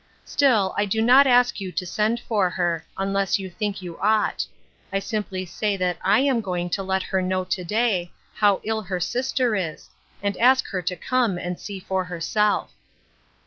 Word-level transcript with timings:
Still, 0.25 0.73
I 0.79 0.85
do 0.85 0.99
not 0.99 1.27
ask 1.27 1.61
you 1.61 1.71
to 1.73 1.85
send 1.85 2.19
for 2.21 2.49
her, 2.49 2.83
unless 2.97 3.37
you 3.37 3.51
think 3.51 3.83
you 3.83 3.99
ought; 3.99 4.47
I 4.91 4.97
simply 4.97 5.45
say 5.45 5.77
that 5.77 5.97
I 6.01 6.21
am 6.21 6.41
going 6.41 6.71
to 6.71 6.81
let 6.81 7.03
her 7.03 7.21
know 7.21 7.43
to 7.43 7.63
day 7.63 8.11
how 8.33 8.61
ill 8.63 8.81
her 8.81 8.99
sister 8.99 9.53
is, 9.55 9.91
and 10.23 10.35
ask 10.37 10.65
her 10.69 10.81
to 10.81 10.95
come 10.95 11.37
and 11.37 11.59
see 11.59 11.79
for 11.79 12.05
herself." 12.05 12.71